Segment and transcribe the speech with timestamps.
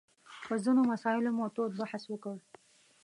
[0.45, 2.35] په ځینو مسایلو مو تود بحث وکړ.